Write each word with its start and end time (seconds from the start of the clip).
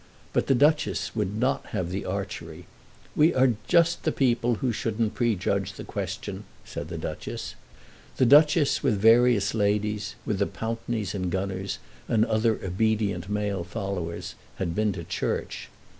But 0.33 0.47
the 0.47 0.55
Duchess 0.55 1.15
would 1.15 1.35
not 1.37 1.67
have 1.67 1.91
the 1.91 2.05
archery. 2.05 2.65
"We 3.15 3.35
are 3.35 3.53
just 3.67 4.01
the 4.01 4.11
people 4.11 4.55
who 4.55 4.71
shouldn't 4.71 5.13
prejudge 5.13 5.73
the 5.73 5.83
question," 5.83 6.45
said 6.65 6.87
the 6.87 6.97
Duchess. 6.97 7.53
The 8.17 8.25
Duchess 8.25 8.81
with 8.81 8.97
various 8.99 9.53
ladies, 9.53 10.15
with 10.25 10.39
the 10.39 10.47
Pountneys 10.47 11.13
and 11.13 11.29
Gunners, 11.29 11.77
and 12.07 12.25
other 12.25 12.59
obedient 12.65 13.29
male 13.29 13.63
followers, 13.63 14.33
had 14.55 14.73
been 14.73 14.91
to 14.93 15.03
church. 15.03 15.69